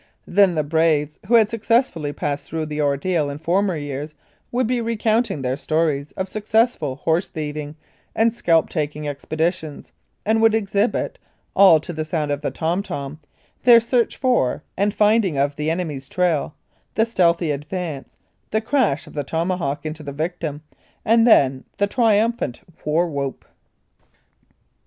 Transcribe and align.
Then 0.25 0.55
the 0.55 0.63
"braves" 0.63 1.19
who 1.27 1.35
had 1.35 1.47
successfully 1.51 2.11
passed 2.11 2.45
through 2.47 2.65
the 2.65 2.81
ordeal 2.81 3.29
in 3.29 3.37
former 3.37 3.77
years 3.77 4.15
would 4.51 4.65
be 4.65 4.81
re 4.81 4.97
counting 4.97 5.43
their 5.43 5.55
stones 5.55 6.11
of 6.13 6.27
successful 6.27 6.95
horse 6.95 7.27
thieving 7.27 7.75
and 8.15 8.33
scalp 8.33 8.67
taking 8.67 9.07
expeditions, 9.07 9.91
and 10.25 10.41
would 10.41 10.55
exhibit, 10.55 11.19
all 11.55 11.79
to 11.81 11.93
the 11.93 12.03
sound 12.03 12.31
of 12.31 12.41
the 12.41 12.49
tom 12.49 12.81
tom, 12.81 13.19
their 13.63 13.79
search 13.79 14.17
for 14.17 14.63
and 14.75 14.91
finding 14.91 15.37
of 15.37 15.55
the 15.55 15.69
enemy's 15.69 16.09
trail, 16.09 16.55
the 16.95 17.05
stealthy 17.05 17.51
advance, 17.51 18.17
the 18.49 18.59
crash 18.59 19.05
of 19.05 19.13
the 19.13 19.23
tomahawk 19.23 19.85
into 19.85 20.01
the 20.01 20.11
victim, 20.11 20.63
and 21.05 21.27
then 21.27 21.63
the 21.77 21.85
triumphant 21.85 22.61
war 22.83 23.07
whoop. 23.07 23.45